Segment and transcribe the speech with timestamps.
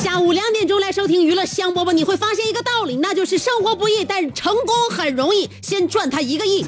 [0.00, 5.50] 下午两点钟来收听娱乐香饽饽，你会发现一个道理，那就是生活不易，但成功很容易。
[5.60, 6.62] 先赚他一个亿。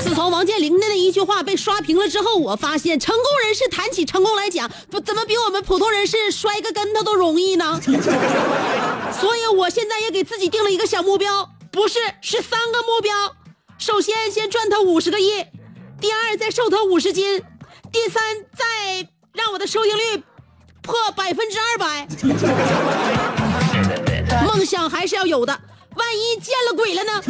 [0.00, 7.80] 自从王健林的那一句话被刷屏了之后，我发现成功人士谈起成功来讲，不怎么比我们普通人士摔个跟头都容易呢？
[9.20, 13.12] 所以我现在也给自己定了一个小目标，不是，是三个目标。
[13.76, 15.42] 首先，先赚他五十个亿；
[16.00, 17.40] 第二，再瘦他五十斤；
[17.90, 18.22] 第三，
[18.56, 18.64] 再
[19.32, 20.22] 让我的收听率
[20.82, 22.06] 破百分之二百。
[24.46, 25.58] 梦想还是要有的，
[25.96, 27.22] 万一见了鬼了呢？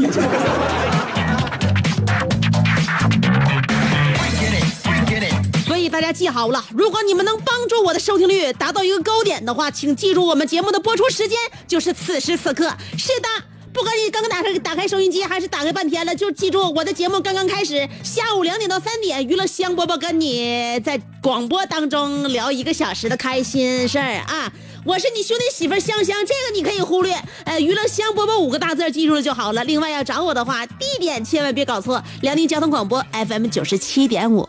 [5.66, 12.72] 所以大家记好了，如果你们能帮助我的收听率达到一个高点的话，请记住我们节目的播出时间就是此时此刻。
[12.96, 13.28] 是的。
[13.74, 24.52] 不管你刚刚打开打开收音机，还是打开半天了，就记住我的节目刚刚开始，下午两点到三点，娱乐香饽饽跟你在广播当中聊一个小时的开心事儿啊！
[24.84, 27.20] 我是你兄弟媳妇香香，这个你可以忽略。
[27.44, 29.64] 呃，娱乐香饽饽五个大字记住了就好了。
[29.64, 34.48] 另外要找我的话，地点千万别搞错，辽宁交通广播 FM 九十七点五。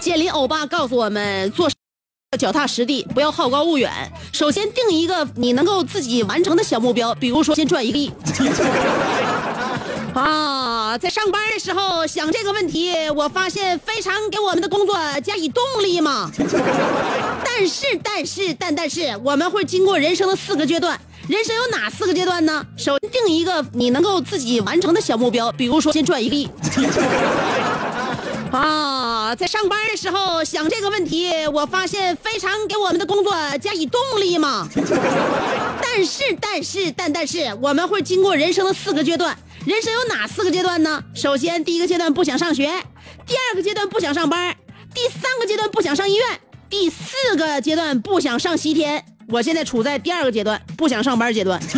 [0.00, 1.70] 建林欧巴告诉我们做。
[2.36, 3.90] 脚踏实地，不要好高骛远。
[4.32, 8.12] 首先定一个你能够自己完成的小目标，比如说先赚一个亿。
[10.14, 16.30] 啊，在上班的时候想这个问题，我发现非常给我们的工作加以动力嘛。
[17.44, 20.98] 但是，但是，但但是，我们会经过人生的四个阶段。
[21.26, 22.64] 人生有哪四个阶段呢？
[22.76, 26.48] 首先定一个你能够自己完成的小目标，比如说先赚一个亿。
[28.52, 34.68] 啊，在上班的时候想这个问题，我发现非常给我们的工作加以动力嘛。
[35.82, 39.36] 但是，但是，但但是，我们会经过人生的四个阶段。
[39.64, 41.02] 人生有哪四个阶段呢？
[41.14, 42.68] 首先，第一个阶段不想上学；
[43.26, 44.52] 第二个阶段不想上班；
[44.94, 46.24] 第三个阶段不想上医院；
[46.68, 49.04] 第四个阶段不想上西天。
[49.28, 51.60] 我现在处在第二个阶段，不想上班阶段。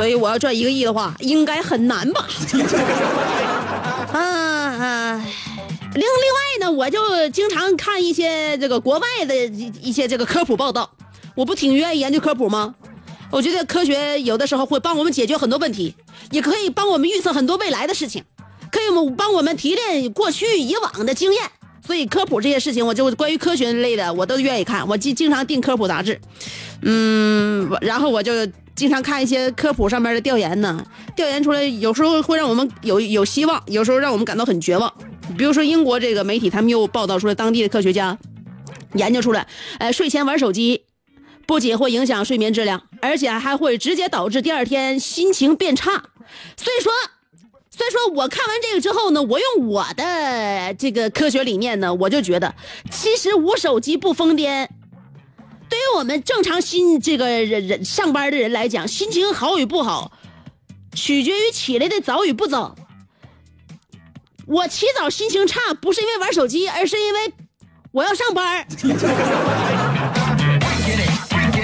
[0.00, 2.26] 所以我要赚一个亿的话，应该很难吧？
[4.14, 5.26] 啊啊！
[5.92, 10.90] 另另外呢，我就经常看一些这个国外的一一些这个科普报道。
[11.34, 12.74] 我不挺愿意研究科普吗？
[13.30, 15.94] 我觉得科学有的时候会帮我们解决很多问题，
[16.30, 18.24] 也可以帮我们预测很多未来的事情，
[18.72, 18.84] 可以
[19.14, 21.42] 帮我们提炼过去以往的经验。
[21.84, 24.86] 所以科普这些事情，我就关于科学类的，我都愿意看。
[24.86, 26.20] 我经经常订科普杂志，
[26.82, 28.32] 嗯，然后我就
[28.76, 30.84] 经常看一些科普上面的调研呢。
[31.16, 34.92] 调研出来有时候会让我们有有希望，有时候让我们感到很绝望。
[35.36, 38.16] 比如说英国这个媒体，他们又报道出来，当地的科学家
[38.94, 39.46] 研究出来，
[39.78, 40.82] 呃，睡前玩手机
[41.46, 45.90] 不仅会影响睡眠质量，而且还会直接导致第二天心情变差。
[46.56, 46.92] 所以说。
[47.80, 52.54] 所以说我看完这个之后呢，我用我的这个科学理念呢，我就觉得，
[52.90, 54.68] 其实无手机不疯癫，
[55.66, 60.12] 对于我们正常心这个人人上班的人来讲，心情好与不好，
[60.94, 62.76] 取决于起来的早与不早。
[64.46, 67.32] 我起早心情差，不是因为玩手机，而是因为
[67.92, 68.68] 我要上班。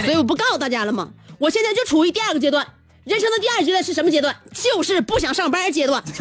[0.03, 1.11] 所以我不告诉大家了吗？
[1.39, 2.67] 我现在就处于第二个阶段。
[3.07, 4.35] 人生的第二阶段是什么阶段？
[4.53, 6.03] 就是不想上班阶段。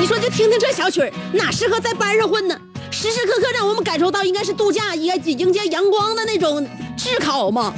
[0.00, 2.60] 你说就听听这小曲儿，哪适合在班上混呢？
[2.90, 6.66] 时时刻刻让我们感受到应该是度假，应该迎接阳光的那种
[6.96, 7.72] 炙烤嘛。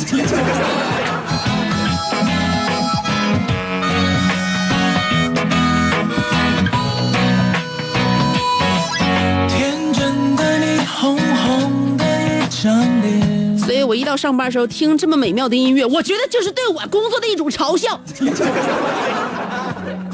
[14.17, 18.01] 上班的时候听这么美妙的音乐，我觉得就是对我工作的一种嘲笑。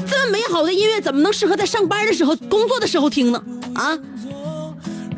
[0.07, 3.41] 这么美好的音乐怎么能适合在上班的时候、工作的时候听呢？
[3.75, 3.97] 啊！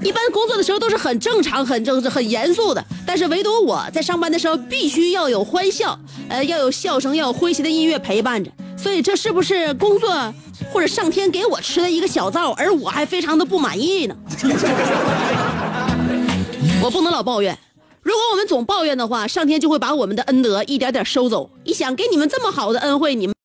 [0.03, 5.97] 一般工作的时候都是很正常、很正、很严肃的，但是唯独我在上班的时候必须要有欢笑，
[6.27, 8.51] 呃，要有笑声，要有诙谐的音乐陪伴着。
[8.75, 10.33] 所以这是不是工作
[10.73, 14.15] 或者上天给我吃的一个小灶，而我还非常的不满意呢？
[16.83, 17.57] 我不能老抱怨，
[18.03, 21.49] 如果我们总抱怨的话，上天就会把我们的恩德一点点收走。
[21.63, 23.35] 一想给你们这么好的恩惠，你们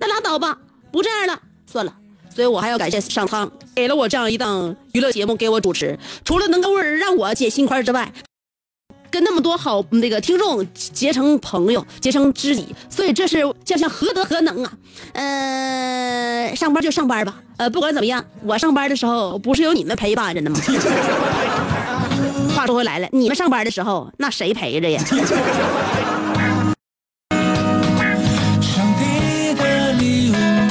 [0.00, 0.58] 那拉倒吧，
[0.90, 1.40] 不这样了，
[1.70, 1.94] 算了。
[2.34, 8.10] 所以我还要感谢上苍，给了我这样一档娱乐节目给我主持，除了能够让我解心宽之外，
[9.10, 12.74] 跟那么多好那个听众结成朋友，结成知己。
[12.88, 14.72] 所以这是叫像何德何能啊？
[15.12, 20.58] 呃，上班就上班吧，呃，不管怎么样，我上班的时候不是有你们陪伴着呢吗？
[22.64, 25.04] 话说回来了，你们上班的时候，那谁陪着呀？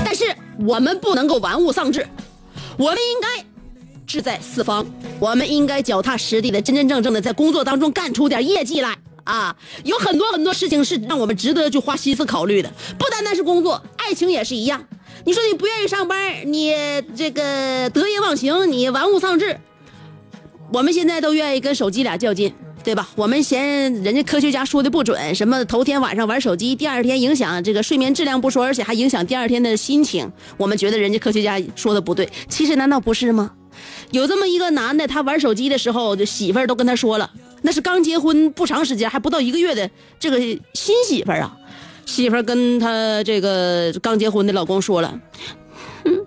[0.03, 0.35] 但是
[0.65, 2.07] 我们不能够玩物丧志，
[2.77, 3.45] 我们应该
[4.07, 4.83] 志在四方，
[5.19, 9.55] 我们应该脚踏实地的、真真正正的在工作当中干出点业绩来啊！
[9.83, 14.83] 有很多很多事情是让我们值得去花心思考虑的，不单单是工作，爱情也是一样。
[15.25, 16.73] 你说你不愿意上班，你
[17.15, 19.59] 这个得意忘形，你玩物丧志，
[20.73, 22.51] 我们现在都愿意跟手机俩较劲，
[22.83, 23.07] 对吧？
[23.15, 30.31] 我们嫌人家科学家说的不准，什么头天晚上玩手机，第二天影响这个睡眠质量不说，而且还影响第二天的心情。
[30.57, 33.51] 我们觉得人家科学家说的不对，其实难道不是吗？
[34.09, 37.29] 有这么一个男的，他玩手机的时候，这媳妇儿都跟他说了，
[37.61, 39.87] 那是刚结婚不长时间，还不到一个月的
[40.19, 41.55] 这个新媳妇儿啊。
[42.07, 45.19] 媳妇儿跟他这个刚结婚的老公说了，
[46.05, 46.25] 嗯，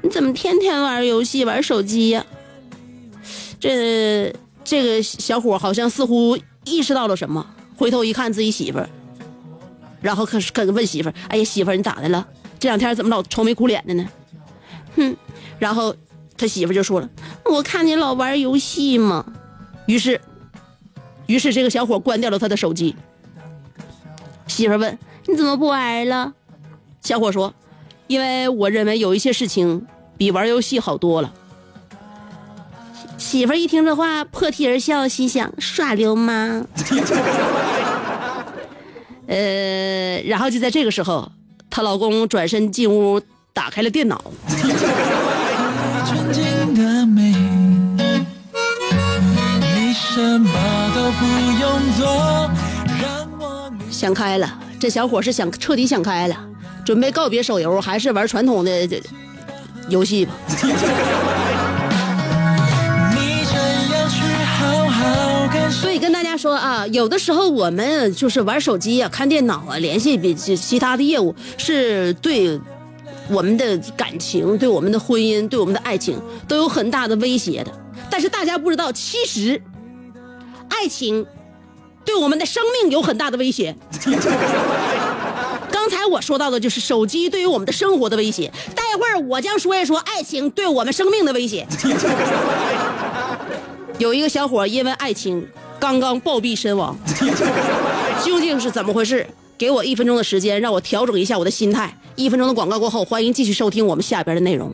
[0.00, 2.24] 你怎么天天玩游戏、玩手机呀、
[3.62, 8.88] 这这个小伙好像似乎意识到了什么，回头一看自己媳妇儿，
[10.00, 12.26] 然后可是可问媳妇儿：“哎呀，媳妇儿你咋的了？
[12.58, 14.04] 这两天怎么老愁眉苦脸的呢？”
[14.96, 15.16] 哼，
[15.60, 15.94] 然后
[16.36, 17.08] 他媳妇就说了
[17.46, 19.24] ：“我看你老玩游戏嘛。”
[19.86, 20.20] 于是，
[21.28, 22.96] 于是这个小伙关掉了他的手机。
[24.48, 24.98] 媳妇问
[25.28, 26.34] ：“你怎么不玩了？”
[27.00, 27.54] 小伙说
[28.08, 29.86] ：“因为我认为有一些事情
[30.16, 31.32] 比玩游戏好多了。”
[33.22, 36.66] 媳妇儿一听这话，破涕而笑，心想：耍流氓。
[39.28, 41.30] 呃，然后就在这个时候，
[41.70, 43.18] 她老公转身进屋，
[43.54, 44.22] 打开了电脑。
[46.04, 47.32] 纯净的美，
[49.60, 50.50] 你什么
[50.94, 51.24] 都不
[51.58, 52.50] 用做，
[53.00, 56.36] 让我想开了，这小伙是想彻底想开了，
[56.84, 58.86] 准备告别手游，还是玩传统的
[59.88, 60.34] 游戏吧。
[66.42, 72.60] 说啊，有的时候我们就是玩手机啊、看电脑啊、联系比其他的业务，是对
[73.30, 77.70] 我们的感情、对我们的婚姻、对我们的爱情都有很大的威胁的。
[78.10, 79.62] 但是大家不知道，其实
[80.68, 81.24] 爱情
[82.04, 83.76] 对我们的生命有很大的威胁。
[85.70, 91.64] 刚才我说到的就是手机对于我们的生活的威胁，待会儿我将说一说爱情对我们生命的威胁。
[93.98, 95.46] 有一个小伙因为爱情
[95.82, 96.96] 刚刚暴毙身亡，
[98.24, 99.26] 究竟是怎么回事？
[99.58, 101.92] 给我一分钟的时间，让我调整一下我的心态。
[102.14, 104.72] 一分钟的广告过后，欢迎继续收听我们下边的内容。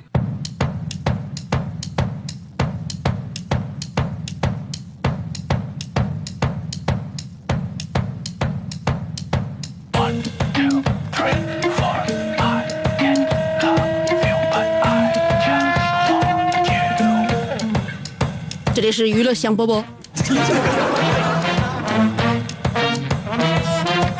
[18.74, 19.82] 这里是娱乐香饽饽，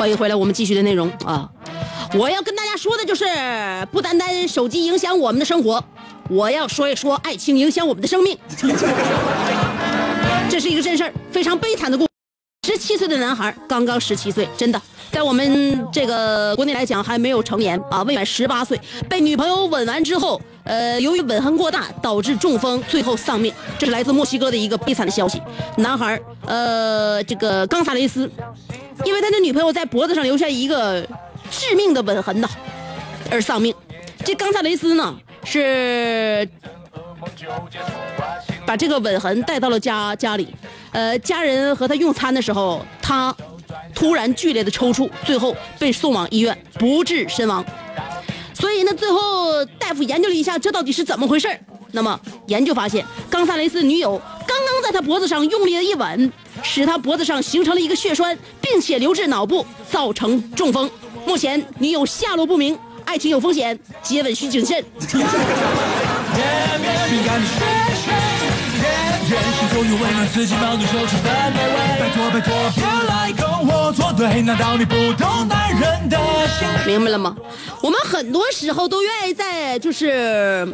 [0.08, 1.46] 欢迎回来，我们继续的内容啊！
[2.14, 3.26] 我要跟大家说的就是，
[3.92, 5.84] 不单单手机影响我们的生活，
[6.30, 8.34] 我要说一说爱情影响我们的生命。
[10.48, 12.07] 这是一个真事儿，非常悲惨的故事。
[12.68, 14.78] 十七岁的男孩，刚刚十七岁，真的，
[15.10, 23.50] 在我们这个国内来讲还没有成年啊，未满十八岁，被女朋友吻完之后，呃，由于吻痕过大导致中风，最后丧命。
[23.78, 25.40] 这是来自墨西哥的一个悲惨的消息。
[25.78, 28.30] 男孩，呃，这个冈萨雷斯，
[29.02, 31.00] 因为他的女朋友在脖子上留下一个
[31.50, 32.50] 致命的吻痕呐，
[33.30, 33.74] 而丧命。
[34.26, 36.46] 这冈萨雷斯呢，是
[38.68, 40.46] 把这个吻痕带到了家家里。
[40.92, 43.34] 呃，家人和他用餐的时候，他
[43.94, 47.64] 突然剧烈的抽搐，最后被送往医院，不治身亡。
[48.52, 51.48] 所以呢，最后大夫研究了一下，这到底是怎么回事
[51.92, 56.30] 那么研究发现，冈萨雷斯女友刚刚在他脖子上用力的一吻，
[56.62, 60.90] 使他脖子上形成了一个血栓，并且流至脑部，造成中风。
[61.24, 64.84] 目前女友下落不明，爱情有风险，接吻需谨慎。
[76.84, 77.34] 明白了吗？
[77.80, 80.68] 我们很多时候都愿意在就是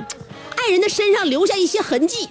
[0.56, 2.28] 爱人的身上留下一些痕迹，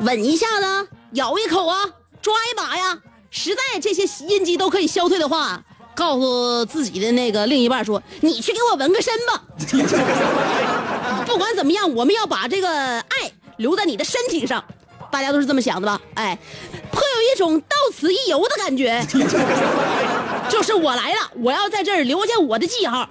[0.00, 1.76] 吻一下子，咬一口啊，
[2.22, 2.98] 抓一把呀。
[3.30, 5.62] 实在这些印记都可以消退的话，
[5.98, 9.42] 告诉自己的那个另一半说：“你去给我纹个身吧。
[11.26, 14.64] ”不管怎么样，我们要把这个爱留在你的身体上。
[15.10, 16.00] 大家都是这么想的吧？
[16.14, 16.38] 哎，
[16.92, 19.04] 颇有一种到此一游的感觉。
[20.48, 23.10] 就是我来了，我要在这留下我的记号。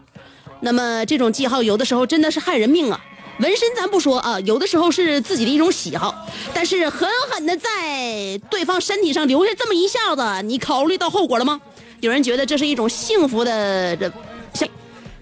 [0.62, 3.02] 那么这种记号有的时候真的是害人命啊！
[3.42, 6.16] 纹身咱不说啊，有的时候是自己的一种喜好，
[6.54, 11.60] 但是狠狠的在对方身体上留下这么一下子，你考虑到后果了吗？
[12.00, 14.12] 有人觉得这是一种幸福的这，
[14.54, 14.70] 像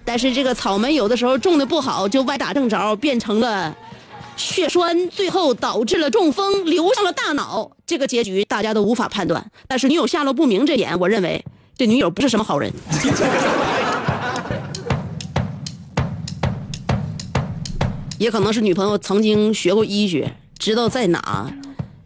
[0.04, 3.74] 但是这个草莓有的时候种的不好，就歪打正着变成了
[4.36, 7.70] 血栓，最后导致了中风，流向了大脑。
[7.86, 9.50] 这个结局大家都无法判断。
[9.66, 11.42] 但是女友下落不明这点，我认为
[11.78, 12.70] 这女友不是什么好人。
[18.18, 21.50] 也可能是女朋友曾经学过医学，知道在哪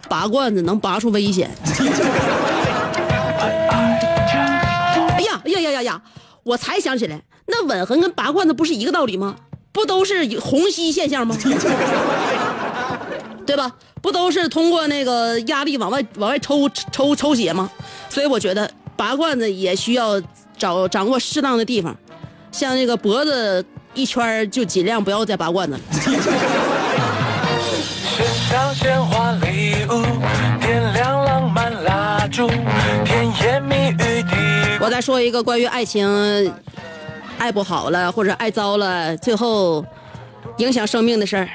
[0.08, 1.50] 拔罐子能拔出危险。
[5.80, 6.00] 哎呀！
[6.42, 9.34] 我才想起来，那吻痕跟拔罐子不是一个道理吗？
[9.72, 11.34] 不都是虹吸现象吗？
[13.46, 13.72] 对吧？
[14.02, 17.70] 不都是通过那个压力往外往外抽抽抽血吗？
[18.10, 20.20] 所以我觉得拔罐子也需要
[20.58, 21.96] 找掌握适当的地方，
[22.52, 25.80] 像那个脖子一圈就尽量不要再拔罐子了。
[35.20, 36.08] 说一个关于爱情，
[37.36, 39.84] 爱不好了或者爱糟了，最后
[40.56, 41.46] 影响生命的事儿。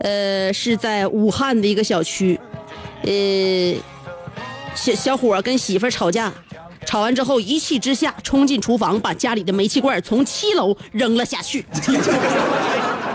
[0.00, 2.38] 呃，是在武汉的一个小区，
[3.04, 3.74] 呃，
[4.74, 6.30] 小小伙儿跟媳妇儿吵架，
[6.84, 11.64] 吵完之后一气之下冲进厨房，把家里的煤气罐从七楼扔了下去。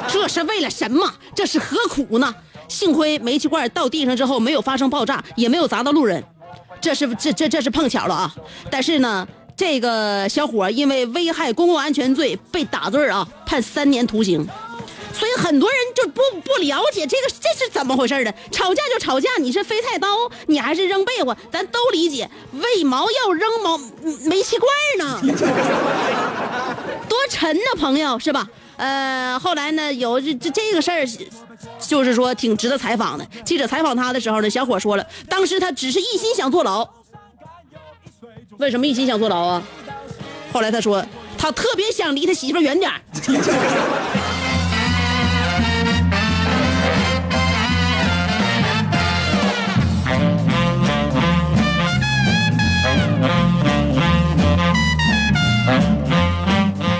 [0.08, 1.14] 这是为了什么？
[1.36, 2.34] 这是何苦呢？
[2.68, 6.24] 幸亏煤气罐到地上之后没有发生爆炸，也没有砸到路人。
[6.82, 8.36] 这是这这这是碰巧了啊！
[8.70, 9.28] 但是呢，
[9.58, 14.46] 这个小伙因为危害公共安全罪被打罪啊，判三年徒刑。
[15.14, 18.34] 所以很多人就不不了解这个这是怎么回事的？
[18.52, 20.08] 吵架就吵架，你是飞菜刀，
[20.48, 22.30] 你还是扔被窝，咱都理解。
[22.52, 23.78] 为毛要扔毛
[24.26, 25.22] 煤气罐呢？
[27.08, 28.46] 多沉呢，朋友是吧？
[28.76, 31.08] 呃，后来呢，有这这这个事儿，
[31.80, 33.26] 就是说挺值得采访的。
[33.46, 36.86] 记者采访他的时候呢，小伙说了，当时他只是一心想坐牢。
[38.58, 39.64] 为什么一心想坐牢啊？
[40.54, 41.06] 后来他说，
[41.38, 42.90] 他特别想离他媳妇远点。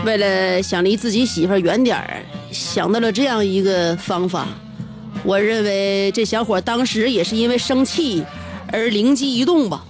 [0.06, 2.22] 为了想离自己媳妇远点儿，
[2.52, 4.46] 想到了这样一个方法。
[5.24, 8.24] 我认为这小伙当时也是因为生气
[8.72, 9.84] 而灵机一动吧。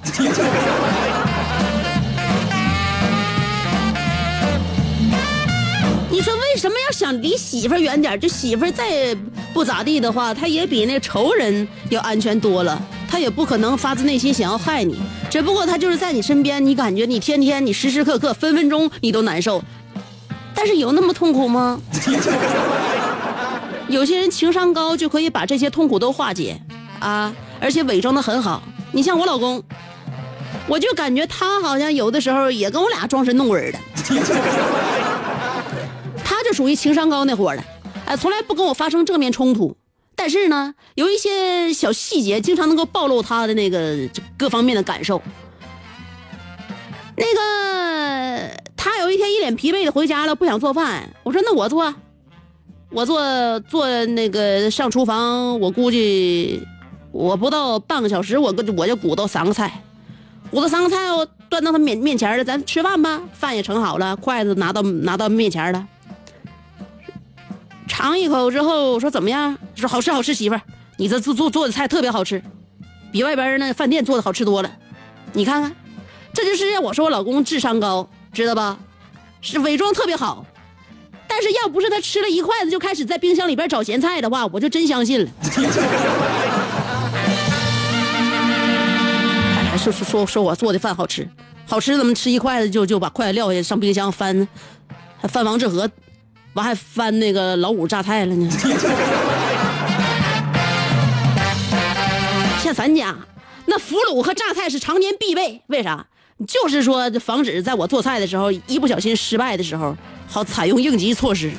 [6.95, 8.17] 想离媳妇儿远点儿？
[8.17, 9.13] 这媳妇儿再
[9.53, 12.81] 不咋地的话，他也比那仇人要安全多了。
[13.09, 14.97] 他也不可能发自内心想要害你，
[15.29, 19.61] 只不过他就是在你身边，你感觉你天天、你时时刻刻、分分钟你都难受。
[20.53, 21.77] 但是有那么痛苦吗？
[23.89, 26.57] 有些人情商高就可以把这些痛苦都化解
[26.99, 28.63] 啊，而且伪装的很好。
[28.93, 29.61] 你像我老公，
[30.65, 33.79] 我就感觉他好像有的时候也跟我俩装神弄鬼的。
[36.25, 37.63] 他就属于情商高那伙的，
[38.05, 39.77] 哎，从来不跟我发生正面冲突，
[40.15, 43.95] 但是呢，有一些小细节经常能够暴露他的那个
[44.35, 45.21] 各方面的感受。
[47.15, 51.09] 那个他有一天一脸疲惫的回家了，不想做饭。
[51.23, 51.93] 我说那我做，
[52.89, 56.61] 我做做那个上厨房，我估计
[57.11, 59.81] 我不到半个小时，我我就鼓捣三个菜，
[60.51, 63.21] 鼓捣三个菜，我端到他面面前了，咱吃饭吧。
[63.31, 65.87] 饭也盛好了，筷子拿到拿到面前了，
[67.87, 69.57] 尝一口之后说怎么样？
[69.75, 70.61] 说好吃好吃，媳妇儿
[70.97, 72.41] 你这做做做的菜特别好吃，
[73.11, 74.71] 比外边那饭店做的好吃多了。
[75.33, 75.75] 你看看，
[76.33, 78.77] 这就是让我说我老公智商高，知道吧？
[79.41, 80.45] 是伪装特别好，
[81.27, 85.29] 但是要不是他吃了一筷子就开始在冰箱里边找咸菜的话，我就真相信了。
[89.69, 91.29] 还 说说说说我做的饭好吃，
[91.67, 94.47] 好吃怎么吃一筷子就就把筷子撂下上冰箱翻，
[95.19, 95.87] 还翻王致和，
[96.55, 98.49] 完还翻那个老五榨菜了呢。
[102.63, 103.15] 像咱家
[103.65, 106.05] 那腐乳和榨菜是常年必备，为啥？
[106.47, 109.95] 就是说防止在我做菜的时候一不小心失败的时候，
[110.27, 111.51] 好采用应急措施。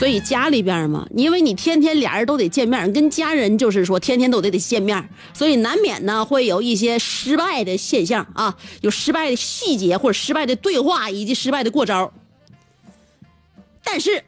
[0.00, 12.10] 所以家里边嘛，因为你天天俩人都得见面，跟家人就是说天天都得得见面，所以难免呢会有一些失败的现象啊，有失败的细节或者失败的对话以及失败的过招。
[13.84, 14.24] 但是，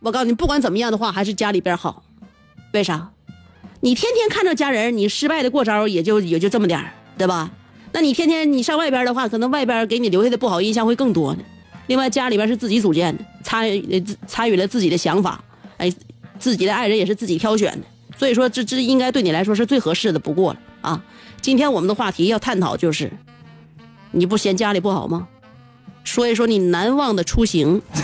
[0.00, 2.04] 我告诉你，不管怎么样的话，还是家里边好。
[2.72, 3.10] 为啥？
[3.82, 7.50] 你天天看着家人，你失败的过招也就也就这么点，对吧？
[7.92, 11.42] 那你天天你上外边的话，可能外边给你留下的不好印象会更多呢。
[11.86, 15.42] 另外，家里边是自己组建的，参与参与了自己的想法，
[15.78, 15.92] 哎，
[16.38, 17.86] 自己的爱人也是自己挑选的，
[18.16, 21.02] 所以说这这应该对你来说是最合适的不过了啊。
[21.40, 23.12] 今天我们的话题要探讨就是，
[24.12, 25.28] 你不嫌家里不好吗？
[26.04, 27.80] 说一说你难忘的出行。
[27.94, 28.00] 哎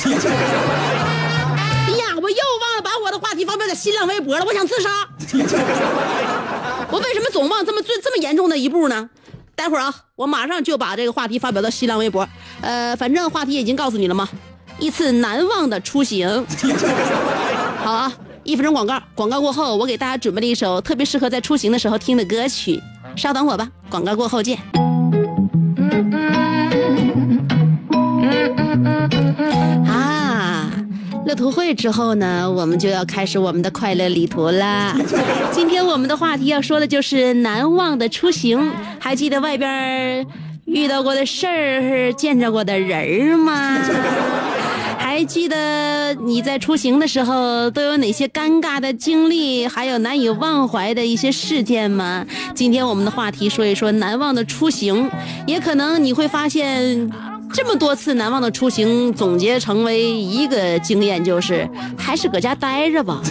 [1.98, 4.90] 呀，我又忘了把我的话题发表在新浪微博了，我想自杀。
[6.90, 9.10] 我为什么总忘这么最这么严重的一步呢？
[9.58, 12.26] 待会儿啊，我马上就把这个话题发表到新浪微博。
[12.60, 14.28] 呃，反正话题已经告诉你了嘛，
[14.78, 16.46] 一次难忘的出行。
[17.82, 18.12] 好啊，
[18.44, 22.80] 一分钟广告，广告过后，我给大家准备了一首特别适合在出行的时候听的歌曲。
[23.16, 24.56] 稍等我吧，广告过后见。
[29.88, 30.17] 啊，
[31.28, 34.96] 乐图会之后呢，我们就要开始我们的快乐旅途啦。
[35.52, 38.72] 今天我们的话题要说的就是难忘的出行。
[38.98, 40.26] 还记得外边
[40.64, 43.78] 遇到过的事儿、见着过的人儿吗？
[44.98, 52.24] 还记得你在出行的时候都有哪些尴尬的经历，还有难以忘怀的一些事件吗？
[52.54, 55.10] 今天我们的话题说一说难忘的出行，
[55.46, 57.10] 也可能你会发现。
[57.52, 63.20] 这么多次难忘的出行，总结成为一个经验，就是还是搁家待着吧。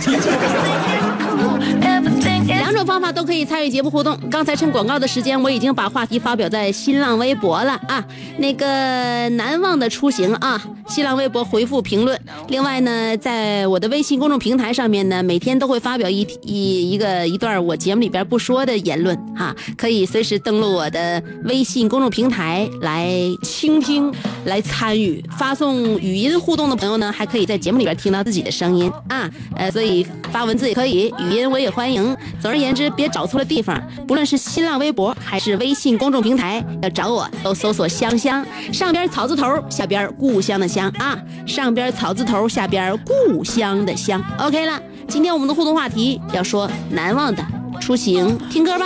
[2.47, 4.17] 两种方法都可以参与节目互动。
[4.29, 8.03] 刚才趁广告的时间，我已经把话题发表在新浪微博了啊。
[8.37, 12.19] 那个难忘的出行啊，新浪微博回复评论。
[12.47, 23.11] 另外呢，在我的微信公众平台上面呢，每天都会发表一一一个一段我节目里边不说的言论哈，可以随时登录我的微信公众平台来
[23.43, 24.13] 倾听、
[24.45, 25.23] 来参与。
[25.37, 29.29] 发送语音互动的朋友呢，还可以在节目里边听到自己的声音啊。
[29.55, 32.15] 呃，所以发文字也可以，语音我也欢迎。
[32.39, 33.81] 总而言之，别找错了地方。
[34.07, 44.23] 不论是新浪微博还是微信公众平台，要找我都搜索“香香”，上边草字头，下边故乡的乡啊，上边草字头，下边故乡的乡。
[44.39, 47.43] OK 了，今天我们的互动话题要说难忘的
[47.79, 48.85] 出行，听歌吧。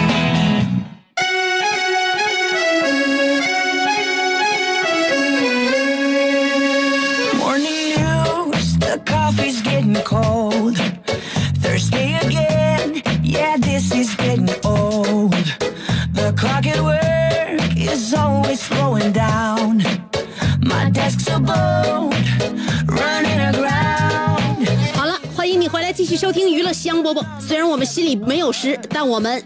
[26.21, 27.25] 收听娱乐香饽饽。
[27.39, 29.43] 虽然我们心里没有诗，但我们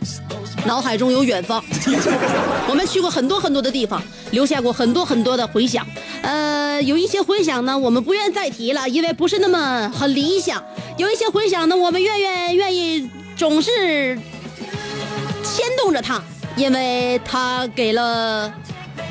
[0.66, 1.64] 脑海中有远方。
[2.68, 5.88] 我们去过很多很多的地方，留下过很多很多的回响。
[6.22, 10.62] 呃，有一些回响呢，我们不愿再提了，因为不是那么很理想。
[10.98, 14.20] 有一些回响呢，我们愿愿愿意总是
[15.46, 16.22] 牵动着它，
[16.58, 18.54] 因为它给了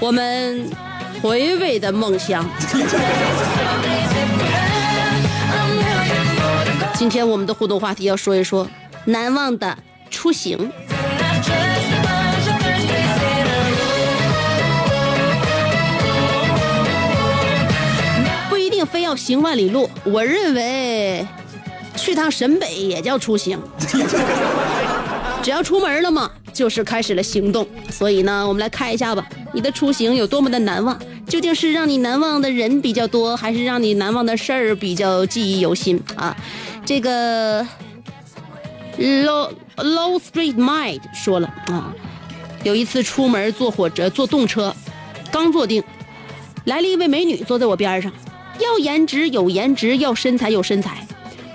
[0.01, 0.69] 我们
[1.23, 2.45] 回味的梦想。
[6.97, 8.69] 今天我们的互动话题要说一说
[9.05, 9.77] 难忘的
[10.11, 10.71] 出行。
[18.49, 21.27] 不一定非要行万里路，我认为
[21.97, 23.61] 去趟沈北也叫出行。
[25.43, 27.67] 只要出门了嘛，就是开始了行动。
[27.91, 30.99] 所以呢，我们来看一下吧，你的出行有多么的难忘？
[31.27, 36.35] 究竟是让你难忘的人比较多，还是让你难忘的事儿比较记忆犹新啊？
[36.87, 37.67] 这个
[38.99, 41.95] Low Low Street Mind 说了啊，
[42.63, 44.75] 有一次出门坐火车坐动车，
[45.33, 45.83] 刚坐定，
[46.65, 48.13] 来了一位美女坐在我边上，
[48.61, 51.07] 要颜值有颜值，要身材有身材，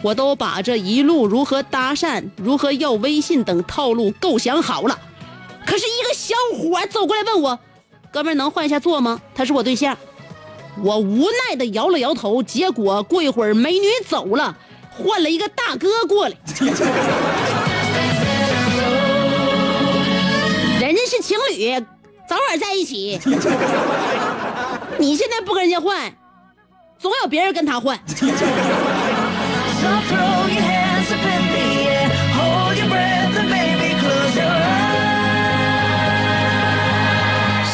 [0.03, 4.99] 我都把这一路如何搭讪、如何要微信等套路构想好了。
[5.65, 7.59] 可是一个小伙走过来问我
[8.11, 9.95] ：“哥们儿能换一下座吗？”他是我对象。
[10.81, 14.57] 我无奈的摇了摇头，结果过一会儿美女走了，
[15.03, 16.35] 换了一个大哥过来。
[20.79, 21.73] 人家是情侣，
[22.27, 23.19] 早晚在一起。
[24.97, 26.11] 你现在不跟人家换，
[26.97, 27.97] 总有别人跟他换。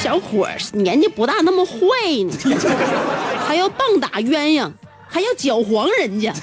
[0.01, 1.71] 小伙儿年纪不大，那么坏
[2.23, 2.31] 呢，
[3.47, 4.71] 还要棒打鸳鸯，
[5.15, 6.33] 还要搅黄人家。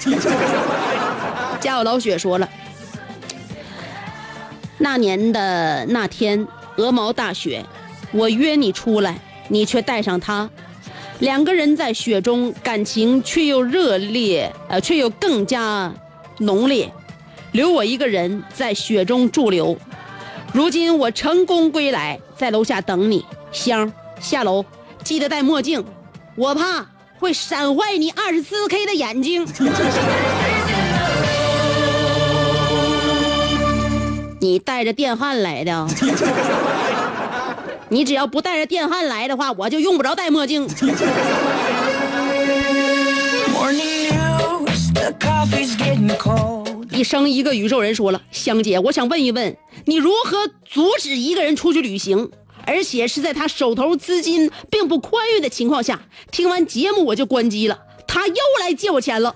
[1.61, 2.49] 家有老雪说了，
[4.79, 7.63] 那年的那天，鹅毛大雪，
[8.11, 10.49] 我约你出来，你却带上他，
[11.19, 15.93] 两个人在雪中，感情却又热烈，呃，却又更加
[16.39, 16.91] 浓烈，
[17.51, 19.77] 留我一个人在雪中驻留。
[20.51, 23.23] 如今我成功归来，在楼下等你。
[23.51, 24.65] 香，下楼
[25.03, 25.85] 记得戴墨镜，
[26.35, 26.87] 我怕
[27.23, 29.47] 会闪坏你二十四 K 的眼睛。
[34.41, 35.87] 你带着电焊来的？
[37.87, 40.67] 你只要不带着电焊来的话，我就用不着戴墨镜。
[46.91, 49.55] 一生一个宇宙人说了，香姐，我想问一问，
[49.85, 52.29] 你如何阻止一个人出去旅行，
[52.65, 55.99] 而且是在他手头资金并不宽裕的情况下？
[56.31, 59.35] 听完节目我就关机了，他又来借我钱了。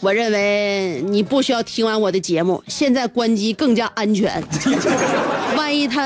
[0.00, 4.42] 我认为你不需要听完我的节目，现在关机更加安全。
[5.56, 6.02] 万一他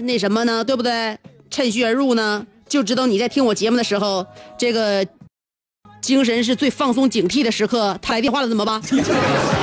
[0.00, 1.18] 那什么呢，对不对？
[1.50, 4.24] 趁虚而入呢，就知道你在听我节目的时候，
[4.56, 5.04] 这个
[6.00, 8.80] 精神是最放松警惕的时刻，他来电话了怎么办？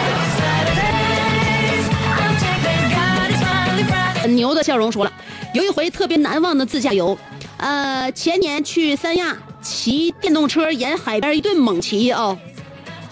[4.38, 5.12] 牛的笑容说了，
[5.54, 7.18] 有一回特别难忘的自驾游，
[7.58, 12.38] 呃，前年去三亚骑电动车沿海边一顿猛骑啊、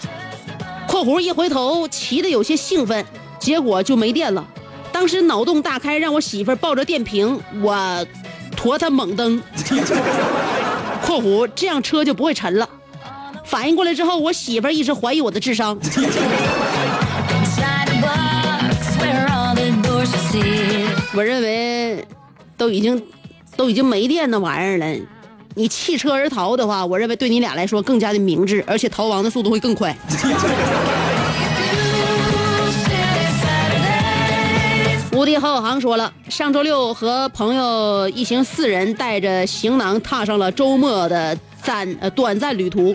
[0.88, 3.04] （括弧一回头骑的有些兴奋，
[3.38, 4.46] 结果就没电了。
[4.92, 8.06] 当时脑洞大开，让我媳妇抱着电瓶，我
[8.56, 9.42] 驮她猛蹬。
[11.04, 12.66] （括弧这样车就不会沉了。）
[13.44, 15.78] 反应过来之后，我媳妇一直怀疑我的智商。
[21.16, 22.06] 我认为
[22.58, 23.02] 都已经
[23.56, 24.94] 都已经没电那玩意儿了，
[25.54, 29.96] 你弃车而逃的话，我认为对你俩来说更加的明智，而且逃亡的速度会更快。
[35.12, 42.94] 无敌郝小航说了，上周六和朋友一行四人带着行囊踏上了周末的暂呃短暂旅途，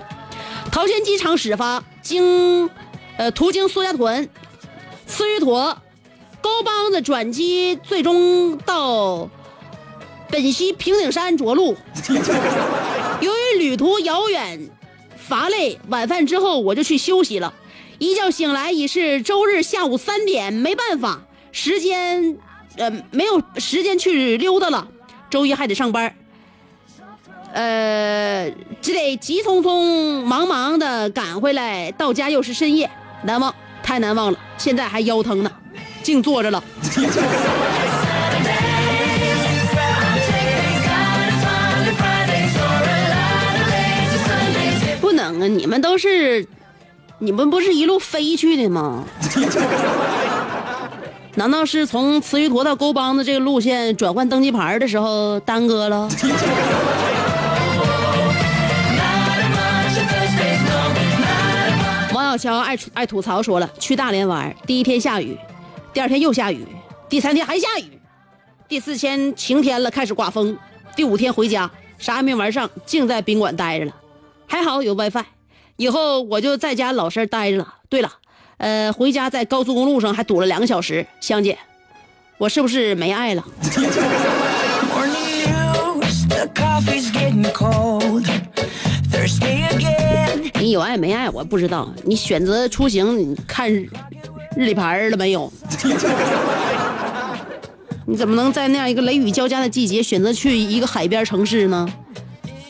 [0.72, 2.70] 桃仙机场始发，经
[3.18, 4.30] 呃途经苏家屯、
[5.10, 5.76] 呲鱼坨、
[6.42, 9.30] 高帮子转机，最终到
[10.30, 11.78] 本溪平顶山着陆。
[13.22, 14.70] 由于旅途遥远、
[15.16, 17.54] 乏累，晚饭之后我就去休息了。
[18.00, 22.38] 一觉醒来已是周日下午三点，没办法，时间
[22.78, 24.88] 呃没有时间去溜达了。
[25.30, 26.14] 周一还得上班，
[27.54, 28.52] 呃，
[28.82, 32.90] 只得急匆匆忙忙的赶回来，到家又是深夜，
[33.24, 34.40] 难忘，太难忘了。
[34.58, 35.52] 现在还腰疼呢，
[36.02, 36.64] 净坐着了。
[45.00, 45.48] 不能啊！
[45.48, 46.48] 你们都是，
[47.20, 49.04] 你们不是一路飞去的吗？
[51.36, 56.10] 难道是从慈鱼坨到沟帮子这个路线转换登机牌的时候耽搁了？
[62.14, 65.38] 王小乔爱爱吐槽说了，去大连玩，第一天下雨，
[65.94, 66.66] 第二天又下雨，
[67.10, 68.00] 第三天还下雨，
[68.68, 70.58] 第四天晴天了，开始刮风，
[70.96, 73.94] 第五天回家，啥也没玩上，净在宾馆待着了。
[74.48, 75.26] 还好有 WiFi，
[75.76, 77.76] 以后我就在家老实待着了。
[77.90, 78.10] 对了，
[78.58, 81.06] 呃，回家在高速公路上还堵了两个小时。
[81.20, 81.58] 香姐，
[82.38, 83.46] 我是不是没爱了.
[90.60, 93.70] 你有爱没爱我不知道，你选择出行，你看
[94.56, 95.52] 日历牌了没有？
[98.06, 101.88] 你怎么能在那样一个雷雨交加的季节选择去一个海边城市呢？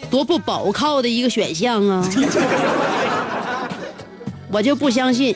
[0.10, 2.06] 多不保靠的一个选项啊！
[4.52, 5.34] 我就不相信，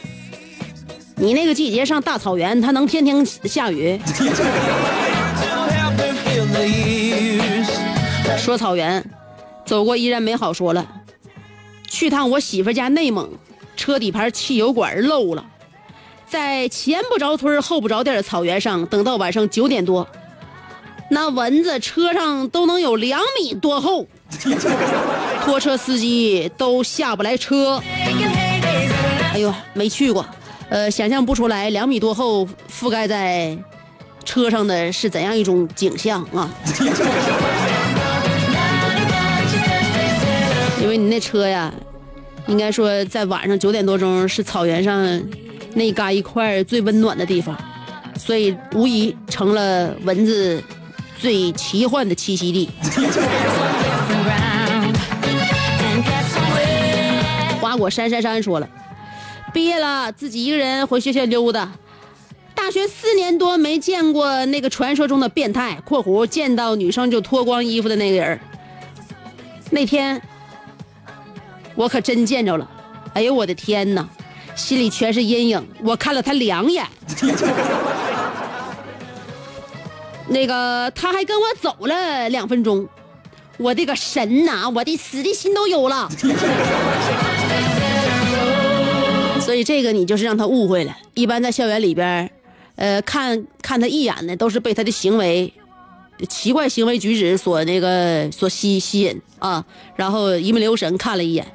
[1.15, 3.99] 你那个季节上大草原，它能天天下雨？
[8.37, 9.03] 说草原，
[9.65, 10.51] 走过依然美好。
[10.51, 10.85] 说了，
[11.87, 13.29] 去趟我媳妇家内蒙，
[13.77, 15.45] 车底盘汽油管漏了，
[16.35, 20.05] 在前不着村后不着店的草原上，等到晚上九点多，
[21.09, 24.05] 那蚊子车上都能有两米多厚，
[25.45, 27.81] 拖车司机都下不来车。
[29.31, 30.25] 哎呦，没去过，
[30.67, 33.57] 呃，想象不出来两米多厚覆盖在
[34.25, 36.49] 车上的是怎样一种景象啊！
[40.81, 41.73] 因为你那车呀，
[42.47, 45.21] 应该说在晚上九点多钟是草原上
[45.75, 47.55] 那嘎一块最温暖的地方，
[48.17, 50.63] 所以无疑成了蚊子
[51.19, 52.69] 最奇幻的栖息地。
[57.59, 58.69] 花果山山山说了，
[59.53, 61.69] 毕业了自己一个人回学校溜达。
[62.53, 68.39] 大学四年多没见过那个传说中的变态（括弧见到女生就脱光衣服的那个人）。
[69.71, 70.21] 那天
[71.75, 72.65] 我可真见着了，
[73.13, 74.07] 哎呦我的天哪，
[74.55, 75.67] 心里全是阴影。
[75.83, 76.85] 我看了他两眼，
[80.27, 82.87] 那个他还跟我走了两分钟，
[83.57, 86.09] 我的个神呐，我的死的心都有了。
[89.41, 90.97] 所以这个你就是让他误会了。
[91.13, 92.29] 一般在校园里边儿，
[92.77, 95.53] 呃，看看他一眼呢，都是被他的行为。
[96.29, 99.63] 奇怪行为举止所那个所吸吸引啊，
[99.97, 101.45] 然后一不留神看了一眼。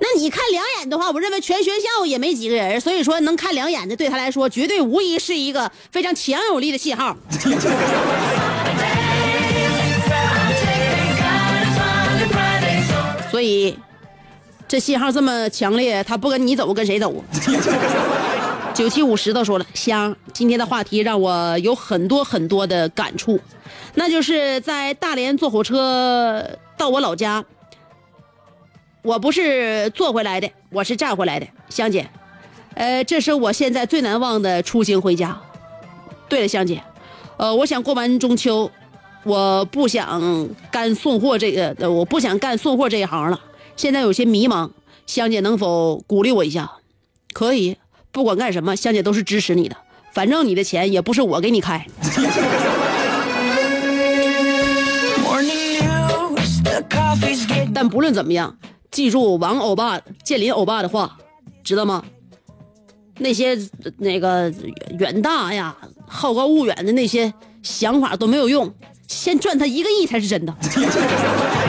[0.00, 7.16] 那你看两眼的话，我认为全学校也没几个人，所以说能看两眼的对他来说，绝对无疑是一个非常强有力的信号。
[13.30, 13.78] 所以
[14.66, 17.14] 这信号这么强烈，他不跟你走，跟谁走？
[18.74, 23.38] 九七五石头说了，香，今天的话题让我有很多很多的感触，
[23.94, 27.44] 那就是在大连坐火车到我老家，
[29.02, 32.08] 我不是坐回来的，我是站回来的，香姐，
[32.74, 35.40] 呃，这是我现在最难忘的出行回家。
[36.28, 36.82] 对了，香姐，
[37.38, 38.70] 呃，我想过完中秋，
[39.24, 43.40] 我不想干送货这个，呃，我不想干送货这一行了，
[43.74, 44.70] 现在有些迷茫，
[45.06, 46.70] 香姐能否鼓励我一下？
[47.32, 47.76] 可以。
[48.12, 49.76] 不管干什么，香姐都是支持你的。
[50.12, 51.86] 反正你的钱也不是我给你开。
[57.72, 58.58] 但不论怎么样，
[58.90, 61.18] 记住王欧巴、建林欧巴的话，
[61.62, 62.04] 知道吗？
[63.18, 63.58] 那些
[63.98, 64.52] 那个
[64.98, 65.76] 远大呀、
[66.06, 68.72] 好高骛远的那些想法都没有用，
[69.06, 70.54] 先赚他一个亿才是真的。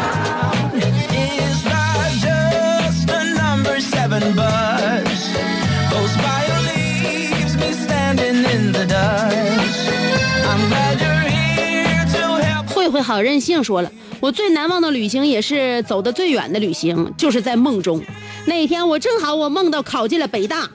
[13.12, 18.02] 好任性说了，我最难忘的旅行也是走得最远的旅行，就是在梦中。
[18.46, 20.70] 那天我正好我梦到考进了北大，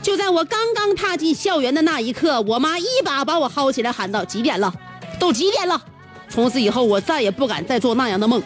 [0.00, 4.72] 就在我刚刚踏进校园的那一刻，我妈一把把我薅起来，喊道：“几点了？
[5.20, 5.78] 都几点了？”
[6.30, 8.42] 从此以后，我再也不敢再做那样的梦。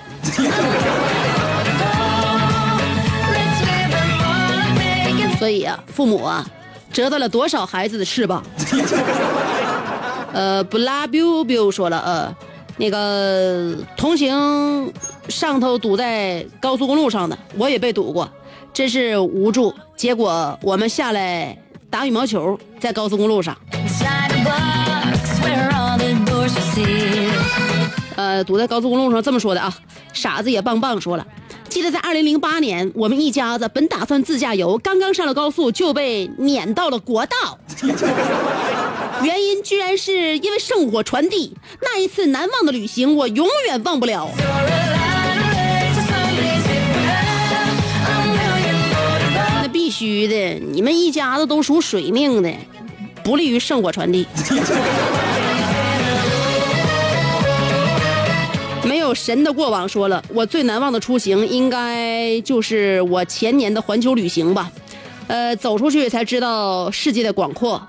[5.39, 6.45] 所以啊，父母啊，
[6.93, 8.43] 折断了多少孩子的翅膀？
[10.33, 12.37] 呃，布拉 biu biu 说了，呃，
[12.79, 14.93] 那个同行
[15.29, 18.31] 上头堵在高速公路上的，我也被堵过，
[18.73, 19.75] 真是无助。
[19.97, 21.59] 结果我们下来
[21.91, 23.57] 打羽毛球，在高速公路上.
[28.15, 29.75] 呃，堵在高速公路上这么说的啊，
[30.13, 31.27] 傻子也棒棒说了。
[31.69, 37.59] 记得在二零零八年，我们一家子本打算自驾游，刚刚上了高速就被撵到了国道，
[39.23, 41.55] 原因居然是因为圣火传递。
[41.83, 44.31] 那一次难忘的旅行，我永远忘不了。
[49.63, 52.51] 那必须的，你们一家子都属水命的，
[53.23, 54.27] 不利于圣火传递。
[58.85, 64.71] 没有神的过往，说了，我最难忘的出行应该就是我前年的环球旅行吧。
[65.27, 67.87] 呃，走出去才知道世界的广阔，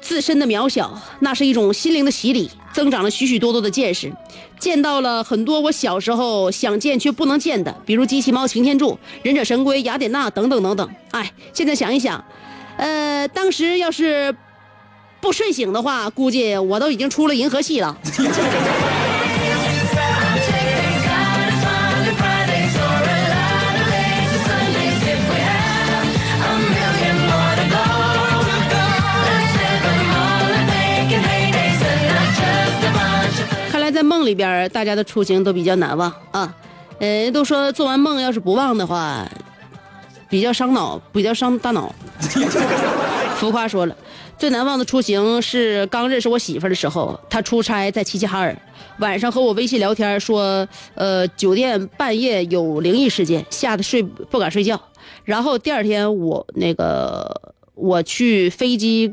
[0.00, 4.12] 自身的渺小，那是一种心灵的洗礼，增长了许许多多的见识，
[4.58, 10.90] 见到了很多我小时候想见却不能见的，比如机器猫、擎天柱、忍者神龟、雅典娜等等等等。
[11.12, 12.24] 哎，现在想一想，
[12.76, 14.34] 呃，当时要是
[15.20, 17.96] 不睡醒的话，估计我都已经出了银河系了。
[34.30, 36.54] 里边，大家的出行都比较难忘啊。
[37.00, 39.28] 呃，都说做完梦要是不忘的话，
[40.28, 41.92] 比较伤脑，比较伤大脑。
[43.36, 43.96] 浮夸说了，
[44.38, 48.56] 最难忘的出行是刚认识我媳妇儿的时候，她出差在齐齐哈尔，
[48.98, 54.80] 晚上和我微信聊天说，呃，酒店半夜有灵异事件，吓得睡不敢睡觉。
[55.24, 59.10] 然后第二天我那个我去飞机，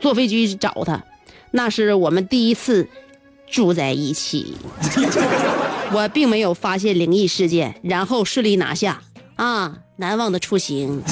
[0.00, 1.02] 坐飞机找她，
[1.50, 2.88] 那是我们第一次
[3.54, 4.56] 住在一起。
[5.94, 9.00] 我并没有发现灵异事件，然后顺利拿下
[9.36, 11.00] 啊，难忘的出行。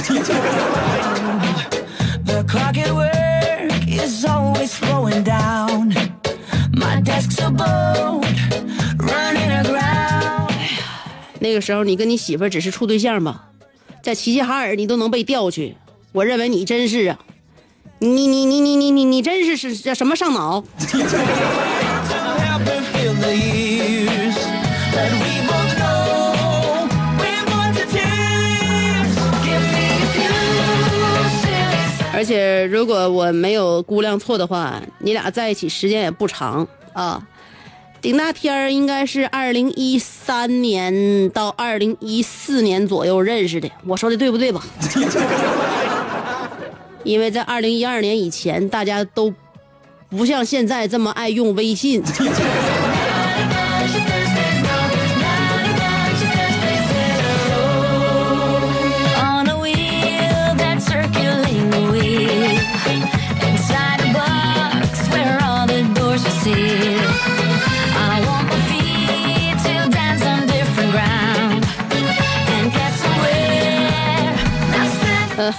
[11.39, 13.51] 那个时候你跟你媳妇儿只是处对象吧，
[14.03, 15.77] 在齐齐哈尔你都能被调去，
[16.11, 17.19] 我认为你真是啊，
[18.01, 20.65] 你你你你你你你真是是叫什么上脑？
[32.23, 37.21] 而且如果我没有估量错的话，你俩在一起时间也不长啊。
[38.01, 44.65] 顶那天儿应该是二零一三年到二零一四年左右认识的，我说的对不对吧？
[47.03, 49.35] 因为在二零一二年以前，大家都
[50.09, 52.01] 不像现在这么爱用微信。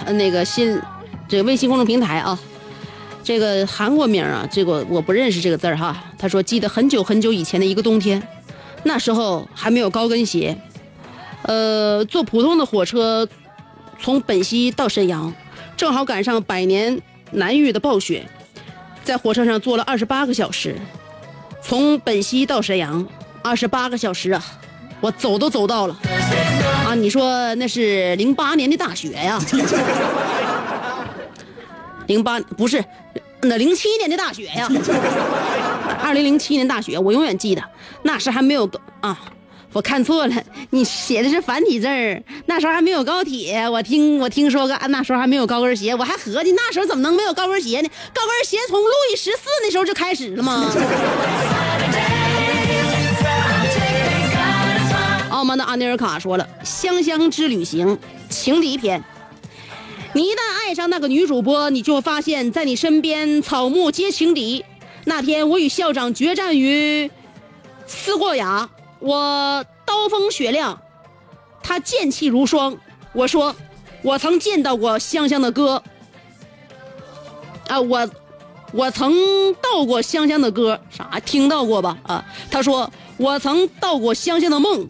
[0.05, 0.79] 呃，那个新
[1.27, 2.37] 这个微信公众平台啊，
[3.23, 6.03] 这个韩国名啊，这个我不认识这个字儿哈。
[6.17, 8.21] 他说记得很久很久以前的一个冬天，
[8.83, 10.57] 那时候还没有高跟鞋，
[11.41, 13.27] 呃，坐普通的火车
[13.99, 15.33] 从本溪到沈阳，
[15.75, 18.25] 正好赶上百年难遇的暴雪，
[19.03, 20.77] 在火车上坐了二十八个小时，
[21.61, 23.05] 从本溪到沈阳
[23.41, 24.41] 二十八个小时啊，
[25.01, 25.97] 我走都走到了。
[26.93, 29.39] 啊，你说那是零八年的大雪呀？
[32.05, 32.85] 零八不是，
[33.41, 34.69] 那零七年的大雪呀，
[36.03, 37.63] 二零零七年大雪，我永远记得，
[38.03, 38.69] 那时还没有
[39.01, 39.19] 啊。
[39.71, 40.35] 我看错了，
[40.69, 42.21] 你写的是繁体字儿。
[42.45, 47.89] 那时候还没有高铁，我听我听说个，那时候还没有高跟鞋，我还合计那时候怎么能没有高跟鞋呢？
[48.13, 50.69] 高跟鞋从路易十四那时候就开始了吗？
[55.43, 57.97] 澳门的安尼尔卡说了，《香香之旅行》
[58.29, 59.03] 情敌篇。
[60.13, 64.63] 你一旦爱上那个女主播，你就发现，在你身边草木皆情敌。
[65.03, 67.11] 那天我与校长决战于
[67.85, 68.69] 思过崖，
[68.99, 70.81] 我刀锋雪亮，
[71.61, 72.77] 他剑气如霜。
[73.11, 73.53] 我说，
[74.01, 75.83] 我曾见到过香香的歌。
[77.67, 78.09] 啊，我
[78.71, 79.13] 我曾
[79.55, 81.97] 到过香香的歌，啥听到过吧？
[82.03, 82.89] 啊，他说
[83.23, 84.89] 我曾到过香香的梦。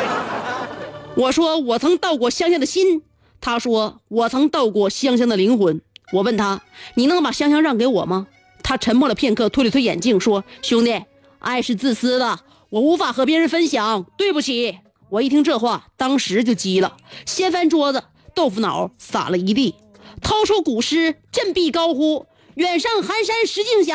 [1.16, 3.02] 我说我曾到过香香的心。
[3.40, 5.80] 他说：“我曾到过香香的灵魂。”
[6.12, 6.60] 我问他
[6.94, 8.26] ：“你能把香香让给我吗？”
[8.62, 11.04] 他沉默了片刻，推了推眼镜，说：“兄弟，
[11.38, 18.02] 爱是自私的，我无法和别人分享，对不起。”我一听这话，当时就急了，掀翻桌子，
[18.34, 19.74] 豆腐脑撒了一地，
[20.20, 23.94] 掏出古诗，振臂高呼：“远上寒山石径斜，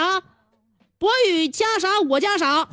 [1.02, 2.68] 薄雨加啥我加啥。”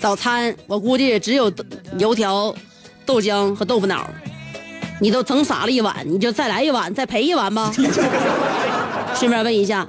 [0.00, 1.52] 早餐我估计只有
[1.98, 2.54] 油条、
[3.04, 4.08] 豆浆和豆腐脑，
[5.00, 7.72] 你都整傻了一碗，你就再来一碗，再赔一碗吧。
[9.18, 9.84] 顺便问一下，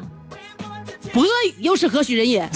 [1.14, 1.28] 博宇
[1.60, 2.50] 又是何许人也？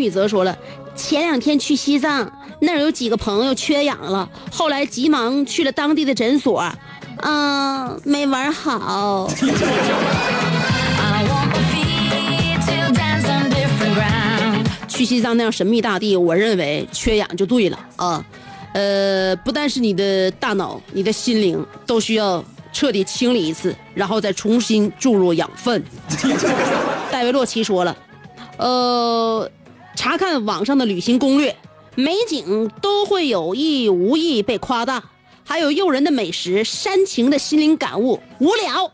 [0.00, 0.56] 语则说了，
[0.96, 6.64] 前两天去西藏，那儿有几个朋友缺氧了，后来急忙去了当地的诊所，
[7.22, 9.28] 嗯，没玩好。
[14.88, 18.24] 去西藏那样神秘大地，我认为缺氧就对了啊。
[18.74, 25.82] 呃，不但是你的大脑，你的心灵都需要彻底清理一次，然后再重新注入养分。
[27.10, 27.96] 戴维洛奇说了，
[28.58, 29.50] 呃，
[30.00, 31.54] 查看网上的旅行攻略，
[31.94, 35.04] 美景都会有意无意被夸大，
[35.44, 38.92] 还有诱人的美食、煽情的心灵感悟，无聊。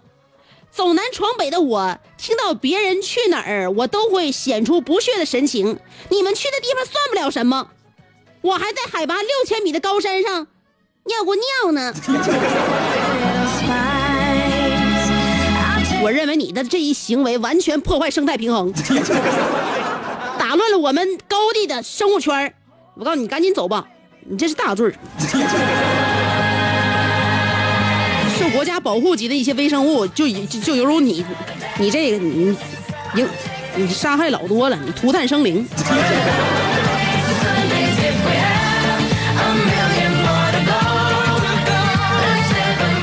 [0.69, 5.79] 走南闯北的我，听到别人去哪儿，我都会显出不屑的神情。
[6.09, 7.69] 你们去的地方算不了什么，
[8.41, 10.49] 我还在海拔六千米的高山上
[11.05, 11.95] 尿过尿呢。
[16.03, 18.75] 我认为你的这一行为完全破坏生态平衡，
[20.49, 22.55] 打乱了我们高地的生物圈
[22.95, 23.85] 我告诉你，赶紧走吧，
[24.29, 24.95] 你这是大罪儿。
[28.39, 31.27] 受国家保护级的一些微生物，就就就犹如你，
[31.81, 32.57] 你这个你
[33.13, 33.27] 你
[33.75, 35.67] 你伤害老多了，你涂炭生灵。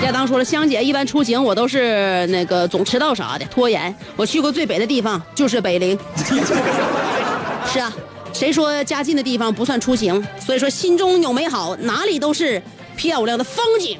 [0.05, 3.93] 亚当说了，香姐一般出行我都是那个总迟到啥的，拖延。
[4.15, 5.99] 我去过最北的地方就是北陵。
[7.71, 7.91] 是啊，
[8.33, 10.23] 谁说家近的地方不算出行？
[10.39, 12.61] 所以说心中有美好，哪里都是
[12.95, 13.99] 漂亮的风景。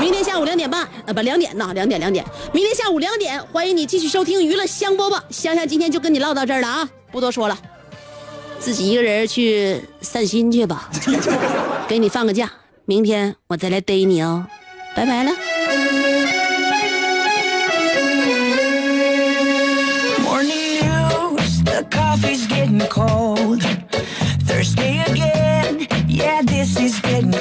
[0.00, 2.24] 明天下午两点半，呃不两点呢，两点两点。
[2.52, 5.20] 明天下午两点，欢迎你继续收听娱乐香饽饽。
[5.30, 7.58] 香香今天就跟你唠到这儿了啊，不多说了，
[8.58, 10.90] 自己一个人去散心去吧，
[11.86, 12.50] 给你放个假，
[12.86, 14.46] 明天我再来逮你哦。
[14.94, 15.32] 拜拜了。
[22.78, 23.62] Getting cold.
[24.42, 27.32] Thursday again, yeah, this is getting